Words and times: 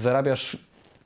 zarabiasz 0.00 0.56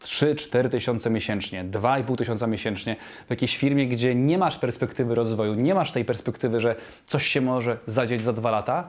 3-4 0.02 0.68
tysiące 0.68 1.10
miesięcznie, 1.10 1.64
2,5 1.64 2.16
tysiąca 2.16 2.46
miesięcznie 2.46 2.96
w 3.26 3.30
jakiejś 3.30 3.56
firmie, 3.56 3.86
gdzie 3.88 4.14
nie 4.14 4.38
masz 4.38 4.58
perspektywy 4.58 5.14
rozwoju, 5.14 5.54
nie 5.54 5.74
masz 5.74 5.92
tej 5.92 6.04
perspektywy, 6.04 6.60
że 6.60 6.76
coś 7.06 7.26
się 7.26 7.40
może 7.40 7.78
zadzieć 7.86 8.24
za 8.24 8.32
dwa 8.32 8.50
lata, 8.50 8.88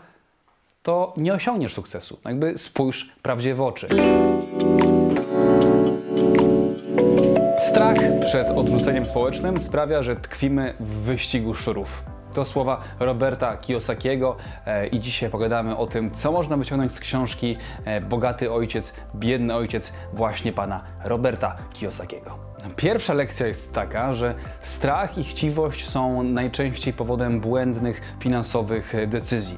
to 0.83 1.13
nie 1.17 1.33
osiągniesz 1.33 1.73
sukcesu. 1.73 2.19
Jakby 2.25 2.57
spójrz 2.57 3.11
prawdzie 3.21 3.55
w 3.55 3.61
oczy. 3.61 3.87
Strach 7.59 7.97
przed 8.25 8.49
odrzuceniem 8.49 9.05
społecznym 9.05 9.59
sprawia, 9.59 10.03
że 10.03 10.15
tkwimy 10.15 10.73
w 10.79 10.87
wyścigu 10.87 11.53
szczurów. 11.53 12.14
To 12.35 12.45
słowa 12.45 12.81
Roberta 12.99 13.57
Kiyosakiego 13.57 14.35
e, 14.65 14.87
i 14.87 14.99
dzisiaj 14.99 15.29
pogadamy 15.29 15.77
o 15.77 15.87
tym, 15.87 16.11
co 16.11 16.31
można 16.31 16.57
wyciągnąć 16.57 16.93
z 16.93 16.99
książki 16.99 17.57
e, 17.85 18.01
Bogaty 18.01 18.51
ojciec, 18.51 18.93
biedny 19.15 19.55
ojciec 19.55 19.93
właśnie 20.13 20.53
pana 20.53 20.83
Roberta 21.03 21.57
Kiyosakiego. 21.73 22.37
Pierwsza 22.75 23.13
lekcja 23.13 23.47
jest 23.47 23.73
taka, 23.73 24.13
że 24.13 24.35
strach 24.61 25.17
i 25.17 25.23
chciwość 25.23 25.89
są 25.89 26.23
najczęściej 26.23 26.93
powodem 26.93 27.39
błędnych 27.39 28.01
finansowych 28.19 28.95
e, 28.95 29.07
decyzji. 29.07 29.57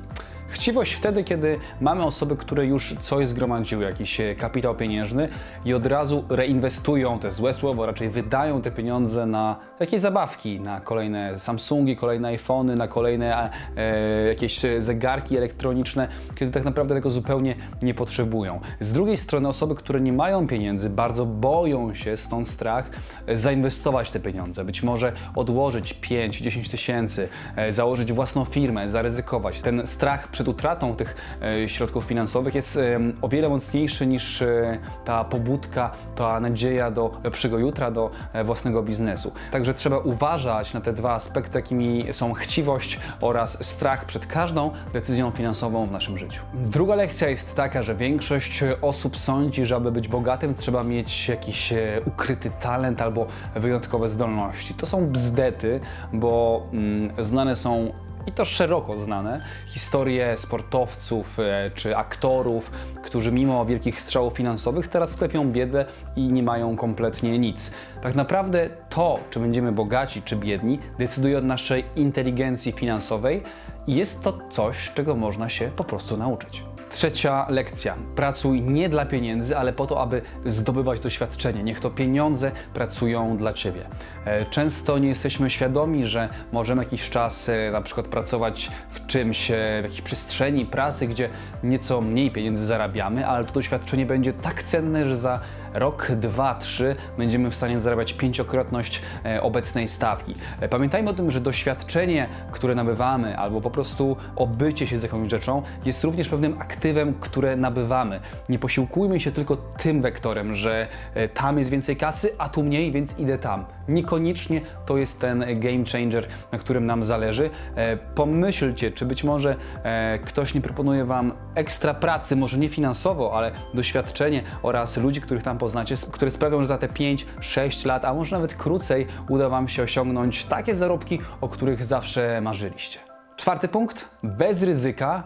Chciwość 0.49 0.93
wtedy, 0.93 1.23
kiedy 1.23 1.59
mamy 1.81 2.03
osoby, 2.03 2.37
które 2.37 2.65
już 2.65 2.95
coś 3.01 3.27
zgromadziły, 3.27 3.83
jakiś 3.83 4.19
e, 4.21 4.35
kapitał 4.35 4.75
pieniężny 4.75 5.29
i 5.65 5.73
od 5.73 5.85
razu 5.85 6.23
reinwestują 6.29 7.19
te 7.19 7.31
złe 7.31 7.53
słowo, 7.53 7.85
raczej 7.85 8.09
wydają 8.09 8.61
te 8.61 8.71
pieniądze 8.71 9.25
na 9.25 9.55
jakieś 9.79 10.01
zabawki, 10.01 10.59
na 10.59 10.81
kolejne 10.81 11.39
Samsungi, 11.39 11.95
kolejne 11.95 12.27
iPhony, 12.27 12.75
na 12.75 12.87
kolejne 12.87 13.49
e, 13.77 14.27
jakieś 14.27 14.61
zegarki 14.79 15.37
elektroniczne, 15.37 16.07
kiedy 16.35 16.51
tak 16.51 16.63
naprawdę 16.63 16.95
tego 16.95 17.09
zupełnie 17.09 17.55
nie 17.81 17.93
potrzebują. 17.93 18.59
Z 18.79 18.91
drugiej 18.91 19.17
strony 19.17 19.47
osoby, 19.47 19.75
które 19.75 20.01
nie 20.01 20.13
mają 20.13 20.47
pieniędzy, 20.47 20.89
bardzo 20.89 21.25
boją 21.25 21.93
się, 21.93 22.17
stąd 22.17 22.47
strach, 22.47 22.89
e, 23.27 23.37
zainwestować 23.37 24.11
te 24.11 24.19
pieniądze. 24.19 24.65
Być 24.65 24.83
może 24.83 25.13
odłożyć 25.35 25.93
5-10 25.93 26.71
tysięcy, 26.71 27.29
e, 27.55 27.71
założyć 27.71 28.13
własną 28.13 28.45
firmę, 28.45 28.89
zaryzykować. 28.89 29.61
Ten 29.61 29.87
strach 29.87 30.27
przed 30.37 30.47
utratą 30.47 30.95
tych 30.95 31.15
e, 31.41 31.69
środków 31.69 32.03
finansowych 32.03 32.55
jest 32.55 32.79
o 33.21 33.29
wiele 33.29 33.49
mocniejszy 33.49 34.07
niż 34.07 34.41
e, 34.41 34.79
ta 35.05 35.23
pobudka, 35.23 35.91
ta 36.15 36.39
nadzieja 36.39 36.91
do 36.91 37.11
lepszego 37.23 37.59
jutra, 37.59 37.91
do 37.91 38.11
e, 38.33 38.43
własnego 38.43 38.83
biznesu. 38.83 39.31
Także 39.51 39.73
trzeba 39.73 39.97
uważać 39.97 40.73
na 40.73 40.81
te 40.81 40.93
dwa 40.93 41.13
aspekty, 41.13 41.57
jakimi 41.57 42.13
są 42.13 42.33
chciwość 42.33 42.99
oraz 43.21 43.65
strach 43.65 44.05
przed 44.05 44.25
każdą 44.25 44.71
decyzją 44.93 45.31
finansową 45.31 45.85
w 45.85 45.91
naszym 45.91 46.17
życiu. 46.17 46.41
Druga 46.53 46.95
lekcja 46.95 47.29
jest 47.29 47.55
taka, 47.55 47.83
że 47.83 47.95
większość 47.95 48.63
osób 48.81 49.17
sądzi, 49.17 49.65
że 49.65 49.75
aby 49.75 49.91
być 49.91 50.07
bogatym 50.07 50.55
trzeba 50.55 50.83
mieć 50.83 51.29
jakiś 51.29 51.73
ukryty 52.05 52.51
talent 52.61 53.01
albo 53.01 53.27
wyjątkowe 53.55 54.09
zdolności. 54.09 54.73
To 54.73 54.85
są 54.85 55.07
bzdety, 55.07 55.79
bo 56.13 56.63
mm, 56.73 57.23
znane 57.23 57.55
są 57.55 57.91
i 58.27 58.31
to 58.31 58.45
szeroko 58.45 58.97
znane, 58.97 59.41
historie 59.65 60.37
sportowców 60.37 61.39
e, 61.39 61.71
czy 61.75 61.97
aktorów, 61.97 62.71
którzy 63.03 63.31
mimo 63.31 63.65
wielkich 63.65 64.01
strzałów 64.01 64.33
finansowych 64.33 64.87
teraz 64.87 65.11
sklepią 65.11 65.51
biedę 65.51 65.85
i 66.15 66.21
nie 66.21 66.43
mają 66.43 66.75
kompletnie 66.75 67.39
nic. 67.39 67.71
Tak 68.01 68.15
naprawdę 68.15 68.69
to, 68.89 69.19
czy 69.29 69.39
będziemy 69.39 69.71
bogaci 69.71 70.21
czy 70.21 70.35
biedni, 70.35 70.79
decyduje 70.99 71.37
od 71.37 71.43
naszej 71.43 71.85
inteligencji 71.95 72.71
finansowej 72.71 73.43
i 73.87 73.95
jest 73.95 74.21
to 74.21 74.37
coś, 74.49 74.91
czego 74.93 75.15
można 75.15 75.49
się 75.49 75.71
po 75.75 75.83
prostu 75.83 76.17
nauczyć. 76.17 76.63
Trzecia 76.89 77.45
lekcja. 77.49 77.95
Pracuj 78.15 78.61
nie 78.61 78.89
dla 78.89 79.05
pieniędzy, 79.05 79.57
ale 79.57 79.73
po 79.73 79.87
to, 79.87 80.01
aby 80.01 80.21
zdobywać 80.45 80.99
doświadczenie. 80.99 81.63
Niech 81.63 81.79
to 81.79 81.89
pieniądze 81.89 82.51
pracują 82.73 83.37
dla 83.37 83.53
Ciebie. 83.53 83.85
E, 84.25 84.45
często 84.45 84.97
nie 84.97 85.07
jesteśmy 85.07 85.49
świadomi, 85.49 86.07
że 86.07 86.29
możemy 86.51 86.83
jakiś 86.83 87.09
czas 87.09 87.49
e, 87.49 87.71
na 87.71 87.81
przykład 87.81 88.07
pracować 88.07 88.71
w 88.91 89.05
czymś, 89.05 89.51
e, 89.51 89.55
w 89.81 89.83
jakiejś 89.83 90.01
przestrzeni 90.01 90.65
pracy, 90.65 91.07
gdzie 91.07 91.29
nieco 91.63 92.01
mniej 92.01 92.31
pieniędzy 92.31 92.65
zarabiamy, 92.65 93.27
ale 93.27 93.45
to 93.45 93.53
doświadczenie 93.53 94.05
będzie 94.05 94.33
tak 94.33 94.63
cenne, 94.63 95.05
że 95.05 95.17
za 95.17 95.39
rok, 95.73 96.11
dwa, 96.11 96.55
trzy 96.55 96.95
będziemy 97.17 97.51
w 97.51 97.55
stanie 97.55 97.79
zarabiać 97.79 98.13
pięciokrotność 98.13 99.01
obecnej 99.41 99.87
stawki. 99.87 100.33
Pamiętajmy 100.69 101.09
o 101.09 101.13
tym, 101.13 101.31
że 101.31 101.41
doświadczenie, 101.41 102.27
które 102.51 102.75
nabywamy, 102.75 103.37
albo 103.37 103.61
po 103.61 103.71
prostu 103.71 104.17
obycie 104.35 104.87
się 104.87 104.97
z 104.97 105.03
jakąś 105.03 105.31
rzeczą, 105.31 105.61
jest 105.85 106.03
również 106.03 106.29
pewnym 106.29 106.61
aktywem, 106.61 107.13
które 107.19 107.55
nabywamy. 107.55 108.19
Nie 108.49 108.59
posiłkujmy 108.59 109.19
się 109.19 109.31
tylko 109.31 109.55
tym 109.55 110.01
wektorem, 110.01 110.55
że 110.55 110.87
tam 111.33 111.59
jest 111.59 111.71
więcej 111.71 111.97
kasy, 111.97 112.29
a 112.37 112.49
tu 112.49 112.63
mniej, 112.63 112.91
więc 112.91 113.19
idę 113.19 113.37
tam. 113.37 113.65
Niekoniecznie 113.87 114.61
to 114.85 114.97
jest 114.97 115.21
ten 115.21 115.45
game 115.59 115.85
changer, 115.91 116.27
na 116.51 116.57
którym 116.57 116.85
nam 116.85 117.03
zależy. 117.03 117.49
E, 117.75 117.97
pomyślcie, 117.97 118.91
czy 118.91 119.05
być 119.05 119.23
może 119.23 119.55
e, 119.83 120.19
ktoś 120.19 120.53
nie 120.53 120.61
proponuje 120.61 121.05
Wam 121.05 121.33
ekstra 121.55 121.93
pracy, 121.93 122.35
może 122.35 122.57
nie 122.57 122.69
finansowo, 122.69 123.37
ale 123.37 123.51
doświadczenie 123.73 124.41
oraz 124.61 124.97
ludzi, 124.97 125.21
których 125.21 125.43
tam 125.43 125.56
poznacie, 125.57 125.95
które 126.11 126.31
sprawią, 126.31 126.61
że 126.61 126.67
za 126.67 126.77
te 126.77 126.87
5-6 126.87 127.85
lat, 127.85 128.05
a 128.05 128.13
może 128.13 128.35
nawet 128.35 128.53
krócej, 128.53 129.07
uda 129.29 129.49
Wam 129.49 129.67
się 129.67 129.83
osiągnąć 129.83 130.45
takie 130.45 130.75
zarobki, 130.75 131.19
o 131.41 131.49
których 131.49 131.85
zawsze 131.85 132.41
marzyliście. 132.41 132.99
Czwarty 133.37 133.67
punkt. 133.67 134.09
Bez 134.23 134.63
ryzyka 134.63 135.23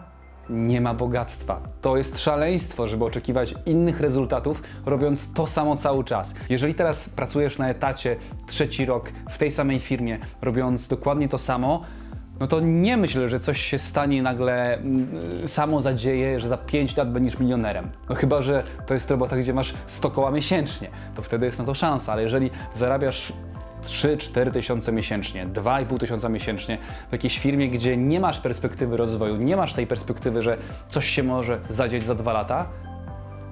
nie 0.50 0.80
ma 0.80 0.94
bogactwa. 0.94 1.60
To 1.80 1.96
jest 1.96 2.18
szaleństwo, 2.18 2.86
żeby 2.86 3.04
oczekiwać 3.04 3.54
innych 3.66 4.00
rezultatów, 4.00 4.62
robiąc 4.86 5.32
to 5.32 5.46
samo 5.46 5.76
cały 5.76 6.04
czas. 6.04 6.34
Jeżeli 6.48 6.74
teraz 6.74 7.08
pracujesz 7.08 7.58
na 7.58 7.68
etacie 7.68 8.16
trzeci 8.46 8.86
rok 8.86 9.12
w 9.30 9.38
tej 9.38 9.50
samej 9.50 9.80
firmie, 9.80 10.18
robiąc 10.42 10.88
dokładnie 10.88 11.28
to 11.28 11.38
samo, 11.38 11.82
no 12.40 12.46
to 12.46 12.60
nie 12.60 12.96
myśl, 12.96 13.28
że 13.28 13.40
coś 13.40 13.60
się 13.60 13.78
stanie 13.78 14.22
nagle 14.22 14.74
mm, 14.74 15.08
samo 15.48 15.80
zadzieje, 15.80 16.40
że 16.40 16.48
za 16.48 16.56
5 16.56 16.96
lat 16.96 17.12
będziesz 17.12 17.38
milionerem. 17.38 17.90
No 18.08 18.14
chyba, 18.14 18.42
że 18.42 18.62
to 18.86 18.94
jest 18.94 19.10
robota, 19.10 19.36
gdzie 19.36 19.54
masz 19.54 19.74
100 19.86 20.10
koła 20.10 20.30
miesięcznie, 20.30 20.90
to 21.14 21.22
wtedy 21.22 21.46
jest 21.46 21.58
na 21.58 21.64
to 21.64 21.74
szansa, 21.74 22.12
ale 22.12 22.22
jeżeli 22.22 22.50
zarabiasz 22.74 23.32
3-4 23.84 24.50
tysiące 24.50 24.92
miesięcznie, 24.92 25.46
2,5 25.46 25.98
tysiąca 25.98 26.28
miesięcznie 26.28 26.78
w 27.08 27.12
jakiejś 27.12 27.38
firmie, 27.38 27.68
gdzie 27.68 27.96
nie 27.96 28.20
masz 28.20 28.40
perspektywy 28.40 28.96
rozwoju, 28.96 29.36
nie 29.36 29.56
masz 29.56 29.74
tej 29.74 29.86
perspektywy, 29.86 30.42
że 30.42 30.56
coś 30.88 31.08
się 31.08 31.22
może 31.22 31.58
zadzieć 31.68 32.06
za 32.06 32.14
dwa 32.14 32.32
lata, 32.32 32.68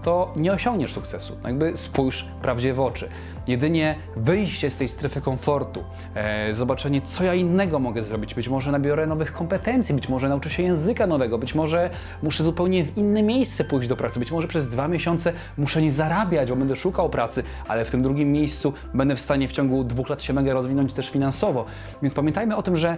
to 0.02 0.32
nie 0.36 0.52
osiągniesz 0.52 0.92
sukcesu. 0.92 1.36
No 1.42 1.48
jakby 1.48 1.76
spójrz 1.76 2.28
prawdzie 2.42 2.74
w 2.74 2.80
oczy. 2.80 3.08
Jedynie 3.46 3.96
wyjście 4.16 4.70
z 4.70 4.76
tej 4.76 4.88
strefy 4.88 5.20
komfortu, 5.20 5.84
e, 6.14 6.54
zobaczenie, 6.54 7.00
co 7.00 7.24
ja 7.24 7.34
innego 7.34 7.78
mogę 7.78 8.02
zrobić. 8.02 8.34
Być 8.34 8.48
może 8.48 8.72
nabiorę 8.72 9.06
nowych 9.06 9.32
kompetencji, 9.32 9.94
być 9.94 10.08
może 10.08 10.28
nauczę 10.28 10.50
się 10.50 10.62
języka 10.62 11.06
nowego, 11.06 11.38
być 11.38 11.54
może 11.54 11.90
muszę 12.22 12.44
zupełnie 12.44 12.84
w 12.84 12.98
inne 12.98 13.22
miejsce 13.22 13.64
pójść 13.64 13.88
do 13.88 13.96
pracy, 13.96 14.18
być 14.18 14.30
może 14.30 14.48
przez 14.48 14.68
dwa 14.68 14.88
miesiące 14.88 15.32
muszę 15.58 15.82
nie 15.82 15.92
zarabiać, 15.92 16.50
bo 16.50 16.56
będę 16.56 16.76
szukał 16.76 17.08
pracy, 17.08 17.42
ale 17.68 17.84
w 17.84 17.90
tym 17.90 18.02
drugim 18.02 18.32
miejscu 18.32 18.72
będę 18.94 19.16
w 19.16 19.20
stanie 19.20 19.48
w 19.48 19.52
ciągu 19.52 19.84
dwóch 19.84 20.08
lat 20.08 20.22
się 20.22 20.32
mega 20.32 20.52
rozwinąć 20.52 20.92
też 20.92 21.10
finansowo. 21.10 21.64
Więc 22.02 22.14
pamiętajmy 22.14 22.56
o 22.56 22.62
tym, 22.62 22.76
że 22.76 22.96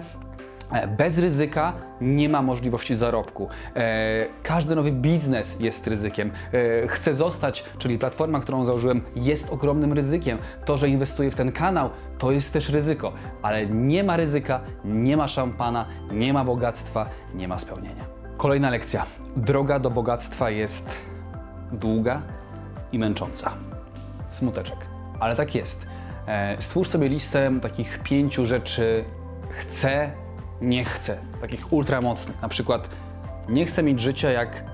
bez 0.98 1.18
ryzyka 1.18 1.72
nie 2.00 2.28
ma 2.28 2.42
możliwości 2.42 2.94
zarobku. 2.94 3.48
E, 3.76 4.26
każdy 4.42 4.74
nowy 4.74 4.92
biznes 4.92 5.56
jest 5.60 5.86
ryzykiem. 5.86 6.30
E, 6.84 6.88
chcę 6.88 7.14
zostać, 7.14 7.64
czyli 7.78 7.98
platforma, 7.98 8.40
którą 8.40 8.64
założyłem, 8.64 9.02
jest 9.16 9.50
ogromnym 9.50 9.92
ryzykiem. 9.92 10.38
To, 10.64 10.76
że 10.76 10.88
inwestuję 10.88 11.30
w 11.30 11.34
ten 11.34 11.52
kanał, 11.52 11.90
to 12.18 12.32
jest 12.32 12.52
też 12.52 12.68
ryzyko, 12.68 13.12
ale 13.42 13.66
nie 13.66 14.04
ma 14.04 14.16
ryzyka, 14.16 14.60
nie 14.84 15.16
ma 15.16 15.28
szampana, 15.28 15.86
nie 16.12 16.32
ma 16.32 16.44
bogactwa, 16.44 17.06
nie 17.34 17.48
ma 17.48 17.58
spełnienia. 17.58 18.04
Kolejna 18.36 18.70
lekcja. 18.70 19.06
Droga 19.36 19.78
do 19.78 19.90
bogactwa 19.90 20.50
jest 20.50 20.88
długa 21.72 22.22
i 22.92 22.98
męcząca. 22.98 23.52
Smuteczek, 24.30 24.86
ale 25.20 25.36
tak 25.36 25.54
jest. 25.54 25.86
Stwórz 26.58 26.88
sobie 26.88 27.08
listę 27.08 27.50
takich 27.62 27.98
pięciu 28.02 28.44
rzeczy, 28.44 29.04
chcę 29.50 30.21
nie 30.62 30.84
chcę, 30.84 31.18
takich 31.40 31.72
ultramocnych. 31.72 32.42
Na 32.42 32.48
przykład 32.48 32.88
nie 33.48 33.66
chcę 33.66 33.82
mieć 33.82 34.00
życia 34.00 34.30
jak 34.30 34.64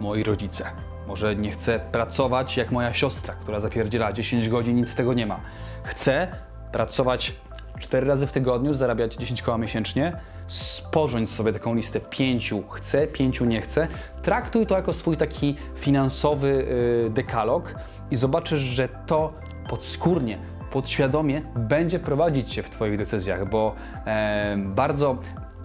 moi 0.00 0.22
rodzice. 0.22 0.64
Może 1.06 1.36
nie 1.36 1.50
chcę 1.50 1.80
pracować 1.92 2.56
jak 2.56 2.70
moja 2.70 2.94
siostra, 2.94 3.34
która 3.34 3.60
zapierdziela 3.60 4.12
10 4.12 4.48
godzin, 4.48 4.76
nic 4.76 4.88
z 4.88 4.94
tego 4.94 5.14
nie 5.14 5.26
ma. 5.26 5.40
Chcę 5.84 6.28
pracować 6.72 7.32
4 7.78 8.06
razy 8.06 8.26
w 8.26 8.32
tygodniu, 8.32 8.74
zarabiać 8.74 9.14
10 9.14 9.42
koła 9.42 9.58
miesięcznie, 9.58 10.12
sporządź 10.46 11.30
sobie 11.30 11.52
taką 11.52 11.74
listę 11.74 12.00
pięciu 12.00 12.62
chcę, 12.68 13.06
pięciu 13.06 13.44
nie 13.44 13.60
chcę. 13.60 13.88
Traktuj 14.22 14.66
to 14.66 14.76
jako 14.76 14.92
swój 14.92 15.16
taki 15.16 15.56
finansowy 15.74 16.66
yy, 17.04 17.10
dekalog 17.10 17.74
i 18.10 18.16
zobaczysz, 18.16 18.60
że 18.60 18.88
to 19.06 19.32
podskórnie 19.68 20.38
podświadomie 20.72 21.42
będzie 21.56 21.98
prowadzić 21.98 22.52
Cię 22.52 22.62
w 22.62 22.70
Twoich 22.70 22.98
decyzjach, 22.98 23.48
bo 23.48 23.74
e, 24.06 24.56
bardzo 24.58 25.18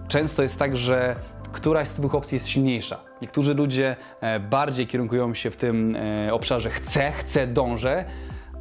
często 0.08 0.42
jest 0.42 0.58
tak, 0.58 0.76
że 0.76 1.16
któraś 1.52 1.88
z 1.88 1.92
tych 1.92 2.14
opcji 2.14 2.36
jest 2.36 2.48
silniejsza. 2.48 3.00
Niektórzy 3.22 3.54
ludzie 3.54 3.96
e, 4.20 4.40
bardziej 4.40 4.86
kierunkują 4.86 5.34
się 5.34 5.50
w 5.50 5.56
tym 5.56 5.96
e, 5.96 6.32
obszarze 6.32 6.70
chcę, 6.70 7.12
chcę, 7.12 7.46
dążę, 7.46 8.04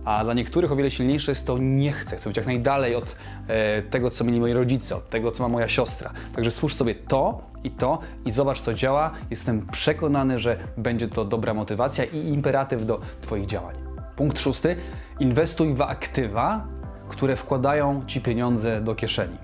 a 0.05 0.23
dla 0.23 0.33
niektórych 0.33 0.71
o 0.71 0.75
wiele 0.75 0.91
silniejsze 0.91 1.31
jest 1.31 1.47
to 1.47 1.57
nie 1.57 1.91
chcę. 1.91 2.15
Chcę 2.17 2.29
być 2.29 2.37
jak 2.37 2.45
najdalej 2.45 2.95
od 2.95 3.15
e, 3.47 3.81
tego, 3.81 4.09
co 4.09 4.23
mieli 4.23 4.39
moi 4.39 4.53
rodzice, 4.53 4.95
od 4.95 5.09
tego, 5.09 5.31
co 5.31 5.43
ma 5.43 5.49
moja 5.49 5.67
siostra. 5.67 6.11
Także 6.35 6.51
stwórz 6.51 6.75
sobie 6.75 6.95
to 6.95 7.41
i 7.63 7.71
to 7.71 7.99
i 8.25 8.31
zobacz, 8.31 8.61
co 8.61 8.73
działa. 8.73 9.11
Jestem 9.29 9.67
przekonany, 9.67 10.39
że 10.39 10.57
będzie 10.77 11.07
to 11.07 11.25
dobra 11.25 11.53
motywacja 11.53 12.03
i 12.03 12.17
imperatyw 12.17 12.85
do 12.85 13.01
Twoich 13.21 13.45
działań. 13.45 13.84
Punkt 14.15 14.39
szósty. 14.39 14.75
Inwestuj 15.19 15.73
w 15.73 15.81
aktywa, 15.81 16.65
które 17.09 17.35
wkładają 17.35 18.03
Ci 18.07 18.21
pieniądze 18.21 18.81
do 18.81 18.95
kieszeni. 18.95 19.37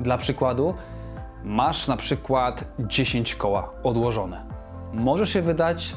Dla 0.00 0.18
przykładu, 0.18 0.74
masz 1.44 1.88
na 1.88 1.96
przykład 1.96 2.64
10 2.78 3.34
koła 3.34 3.72
odłożone. 3.82 4.44
Może 4.92 5.26
się 5.26 5.42
wydać 5.42 5.96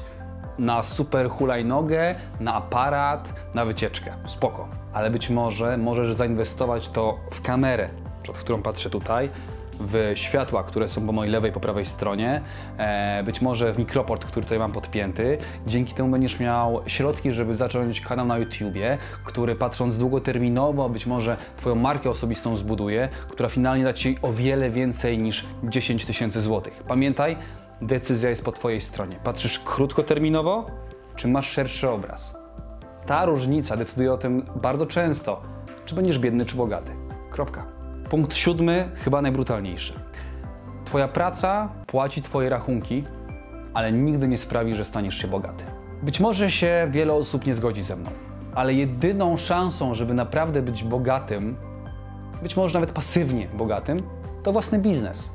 na 0.59 0.83
super 0.83 1.29
hulajnogę, 1.29 2.15
na 2.39 2.53
aparat, 2.53 3.33
na 3.53 3.65
wycieczkę. 3.65 4.13
Spoko. 4.25 4.67
Ale 4.93 5.11
być 5.11 5.29
może 5.29 5.77
możesz 5.77 6.13
zainwestować 6.13 6.89
to 6.89 7.17
w 7.31 7.41
kamerę, 7.41 7.89
przed 8.23 8.37
którą 8.37 8.61
patrzę 8.61 8.89
tutaj, 8.89 9.29
w 9.79 10.11
światła, 10.15 10.63
które 10.63 10.89
są 10.89 11.05
po 11.05 11.11
mojej 11.11 11.31
lewej, 11.31 11.51
po 11.51 11.59
prawej 11.59 11.85
stronie, 11.85 12.41
e, 12.77 13.23
być 13.23 13.41
może 13.41 13.73
w 13.73 13.77
mikroport, 13.77 14.25
który 14.25 14.43
tutaj 14.43 14.59
mam 14.59 14.71
podpięty. 14.71 15.37
Dzięki 15.67 15.93
temu 15.93 16.09
będziesz 16.09 16.39
miał 16.39 16.81
środki, 16.87 17.31
żeby 17.31 17.55
zacząć 17.55 18.01
kanał 18.01 18.25
na 18.25 18.37
YouTubie, 18.37 18.97
który 19.23 19.55
patrząc 19.55 19.97
długoterminowo, 19.97 20.89
być 20.89 21.05
może 21.05 21.37
Twoją 21.57 21.75
markę 21.75 22.09
osobistą 22.09 22.55
zbuduje, 22.55 23.09
która 23.27 23.49
finalnie 23.49 23.83
da 23.83 23.93
Ci 23.93 24.17
o 24.21 24.33
wiele 24.33 24.69
więcej 24.69 25.17
niż 25.17 25.45
10 25.63 26.05
tysięcy 26.05 26.41
złotych. 26.41 26.83
Pamiętaj, 26.87 27.37
decyzja 27.81 28.29
jest 28.29 28.45
po 28.45 28.51
Twojej 28.51 28.81
stronie. 28.81 29.19
Patrzysz 29.23 29.59
krótkoterminowo, 29.59 30.65
czy 31.15 31.27
masz 31.27 31.49
szerszy 31.49 31.89
obraz? 31.89 32.37
Ta 33.05 33.25
różnica 33.25 33.77
decyduje 33.77 34.13
o 34.13 34.17
tym 34.17 34.45
bardzo 34.55 34.85
często, 34.85 35.41
czy 35.85 35.95
będziesz 35.95 36.19
biedny, 36.19 36.45
czy 36.45 36.55
bogaty. 36.55 36.91
Kropka. 37.31 37.72
Punkt 38.13 38.35
siódmy, 38.35 38.89
chyba 38.95 39.21
najbrutalniejszy. 39.21 39.93
Twoja 40.85 41.07
praca 41.07 41.69
płaci 41.87 42.21
Twoje 42.21 42.49
rachunki, 42.49 43.03
ale 43.73 43.91
nigdy 43.91 44.27
nie 44.27 44.37
sprawi, 44.37 44.75
że 44.75 44.85
staniesz 44.85 45.17
się 45.17 45.27
bogaty. 45.27 45.63
Być 46.03 46.19
może 46.19 46.51
się 46.51 46.87
wiele 46.91 47.13
osób 47.13 47.45
nie 47.45 47.55
zgodzi 47.55 47.83
ze 47.83 47.95
mną, 47.95 48.09
ale 48.55 48.73
jedyną 48.73 49.37
szansą, 49.37 49.93
żeby 49.93 50.13
naprawdę 50.13 50.61
być 50.61 50.83
bogatym, 50.83 51.55
być 52.43 52.57
może 52.57 52.73
nawet 52.73 52.91
pasywnie 52.91 53.47
bogatym, 53.47 53.99
to 54.43 54.51
własny 54.51 54.79
biznes. 54.79 55.31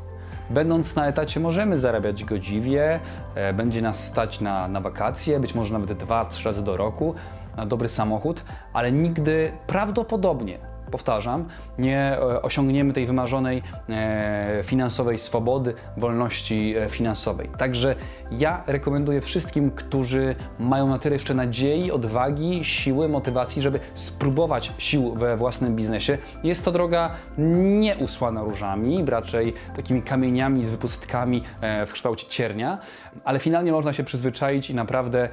Będąc 0.51 0.97
na 0.97 1.07
etacie 1.07 1.41
możemy 1.41 1.79
zarabiać 1.79 2.25
godziwie, 2.25 3.01
e, 3.35 3.53
będzie 3.53 3.83
nas 3.83 4.05
stać 4.05 4.41
na, 4.41 4.69
na 4.69 4.81
wakacje, 4.81 5.41
być 5.41 5.55
może 5.55 5.73
nawet 5.73 5.93
dwa, 5.93 6.25
trzy 6.25 6.45
razy 6.45 6.65
do 6.65 6.77
roku, 6.77 7.15
na 7.57 7.67
dobry 7.67 7.89
samochód, 7.89 8.45
ale 8.73 8.93
nigdy 8.93 9.53
prawdopodobnie 9.67 10.78
powtarzam, 10.91 11.49
nie 11.79 11.99
e, 11.99 12.43
osiągniemy 12.43 12.93
tej 12.93 13.07
wymarzonej 13.07 13.63
e, 13.89 14.61
finansowej 14.65 15.19
swobody, 15.19 15.75
wolności 15.97 16.75
e, 16.77 16.89
finansowej. 16.89 17.51
Także 17.59 17.95
ja 18.31 18.63
rekomenduję 18.67 19.21
wszystkim, 19.21 19.71
którzy 19.71 20.35
mają 20.59 20.89
na 20.89 20.99
tyle 20.99 21.15
jeszcze 21.15 21.35
nadziei, 21.35 21.93
odwagi, 21.93 22.65
siły, 22.65 23.09
motywacji, 23.09 23.63
żeby 23.63 23.81
spróbować 23.95 24.73
sił 24.79 25.15
we 25.15 25.37
własnym 25.37 25.77
biznesie. 25.77 26.19
Jest 26.45 26.65
to 26.65 26.73
droga 26.73 27.15
nie 27.39 27.97
usłana 27.97 28.43
różami, 28.43 29.05
raczej 29.07 29.55
takimi 29.77 30.03
kamieniami 30.03 30.65
z 30.65 30.71
wypustkami 30.71 31.43
w 31.87 31.93
kształcie 31.93 32.27
ciernia, 32.29 32.79
ale 33.25 33.39
finalnie 33.39 33.73
można 33.73 33.93
się 33.93 34.05
przyzwyczaić 34.05 34.71
i 34.71 34.75
naprawdę 34.75 35.29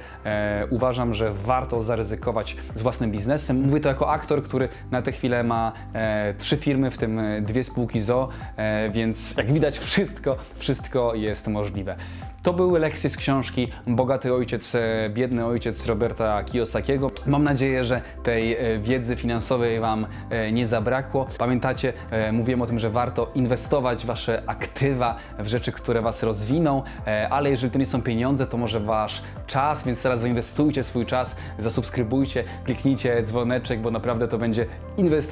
uważam, 0.70 1.14
że 1.14 1.32
warto 1.32 1.82
zaryzykować 1.82 2.56
z 2.74 2.82
własnym 2.82 3.10
biznesem. 3.10 3.62
Mówię 3.62 3.80
to 3.80 3.88
jako 3.88 4.10
aktor, 4.10 4.42
który 4.42 4.68
na 4.90 5.02
tę 5.02 5.12
chwilę 5.12 5.44
ma 5.46 5.72
e, 5.92 6.34
trzy 6.38 6.56
firmy, 6.56 6.90
w 6.90 6.98
tym 6.98 7.18
e, 7.18 7.40
dwie 7.40 7.64
spółki 7.64 8.00
ZO, 8.00 8.28
e, 8.56 8.90
więc 8.90 9.36
jak 9.36 9.52
widać 9.52 9.78
wszystko, 9.78 10.36
wszystko 10.58 11.14
jest 11.14 11.48
możliwe. 11.48 11.96
To 12.42 12.52
były 12.52 12.78
lekcje 12.78 13.10
z 13.10 13.16
książki 13.16 13.68
Bogaty 13.86 14.34
Ojciec, 14.34 14.76
Biedny 15.10 15.44
Ojciec 15.46 15.86
Roberta 15.86 16.44
Kiyosakiego. 16.44 17.10
Mam 17.26 17.44
nadzieję, 17.44 17.84
że 17.84 18.00
tej 18.22 18.56
wiedzy 18.80 19.16
finansowej 19.16 19.80
Wam 19.80 20.06
nie 20.52 20.66
zabrakło. 20.66 21.26
Pamiętacie, 21.38 21.92
mówiłem 22.32 22.62
o 22.62 22.66
tym, 22.66 22.78
że 22.78 22.90
warto 22.90 23.30
inwestować 23.34 24.06
Wasze 24.06 24.42
aktywa, 24.46 25.16
w 25.38 25.46
rzeczy, 25.46 25.72
które 25.72 26.02
Was 26.02 26.22
rozwiną, 26.22 26.82
ale 27.30 27.50
jeżeli 27.50 27.70
to 27.70 27.78
nie 27.78 27.86
są 27.86 28.02
pieniądze, 28.02 28.46
to 28.46 28.56
może 28.56 28.80
Wasz 28.80 29.22
czas, 29.46 29.84
więc 29.84 30.02
teraz 30.02 30.20
zainwestujcie 30.20 30.82
swój 30.82 31.06
czas, 31.06 31.36
zasubskrybujcie, 31.58 32.44
kliknijcie 32.64 33.22
dzwoneczek, 33.22 33.80
bo 33.80 33.90
naprawdę 33.90 34.28
to 34.28 34.38
będzie 34.38 34.66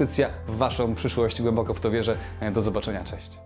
inwestycja 0.04 0.28
w 0.48 0.56
Waszą 0.56 0.94
przyszłość. 0.94 1.42
Głęboko 1.42 1.74
w 1.74 1.80
to 1.80 1.90
wierzę. 1.90 2.16
Do 2.52 2.62
zobaczenia, 2.62 3.04
cześć. 3.04 3.44